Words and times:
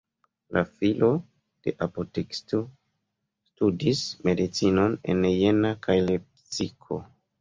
La 0.55 0.61
filo 0.77 1.09
de 1.67 1.73
apotekisto 1.87 2.61
studis 3.51 4.01
medicinon 4.31 4.97
en 5.15 5.23
Jena 5.33 5.75
kaj 5.89 5.99
Lepsiko. 6.11 6.99